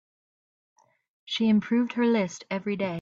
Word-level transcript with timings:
She 1.25 1.47
improved 1.47 1.93
her 1.93 2.07
list 2.07 2.43
every 2.49 2.75
day. 2.75 2.99